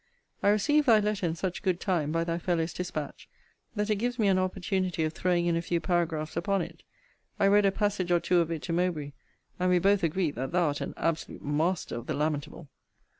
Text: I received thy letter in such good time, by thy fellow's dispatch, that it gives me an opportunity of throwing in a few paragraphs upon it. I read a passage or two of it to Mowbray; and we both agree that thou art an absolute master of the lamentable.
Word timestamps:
I 0.41 0.49
received 0.49 0.87
thy 0.87 0.99
letter 0.99 1.27
in 1.27 1.35
such 1.35 1.61
good 1.61 1.79
time, 1.79 2.11
by 2.11 2.23
thy 2.23 2.39
fellow's 2.39 2.73
dispatch, 2.73 3.29
that 3.75 3.91
it 3.91 3.97
gives 3.97 4.17
me 4.17 4.29
an 4.29 4.39
opportunity 4.39 5.03
of 5.03 5.13
throwing 5.13 5.45
in 5.45 5.55
a 5.55 5.61
few 5.61 5.79
paragraphs 5.79 6.35
upon 6.35 6.63
it. 6.63 6.81
I 7.39 7.45
read 7.45 7.67
a 7.67 7.71
passage 7.71 8.11
or 8.11 8.19
two 8.19 8.39
of 8.41 8.49
it 8.49 8.63
to 8.63 8.73
Mowbray; 8.73 9.11
and 9.59 9.69
we 9.69 9.77
both 9.77 10.01
agree 10.03 10.31
that 10.31 10.53
thou 10.53 10.69
art 10.69 10.81
an 10.81 10.95
absolute 10.97 11.45
master 11.45 11.95
of 11.97 12.07
the 12.07 12.15
lamentable. 12.15 12.67